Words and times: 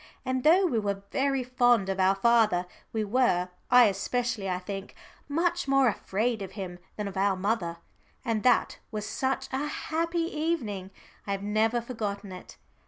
And 0.25 0.43
though 0.43 0.65
we 0.65 0.79
were 0.79 1.03
very 1.11 1.43
fond 1.43 1.87
of 1.87 1.99
our 1.99 2.15
father, 2.15 2.65
we 2.91 3.03
were 3.03 3.49
I 3.69 3.83
especially, 3.83 4.49
I 4.49 4.57
think 4.57 4.95
much 5.29 5.67
more 5.67 5.87
afraid 5.87 6.41
of 6.41 6.53
him 6.53 6.79
than 6.95 7.07
of 7.07 7.17
our 7.17 7.35
mother. 7.35 7.77
And 8.25 8.41
that 8.41 8.79
was 8.89 9.05
such 9.05 9.47
a 9.53 9.67
happy 9.67 10.25
evening! 10.35 10.89
I 11.27 11.33
have 11.33 11.43
never 11.43 11.81
forgotten 11.81 12.31
it. 12.31 12.57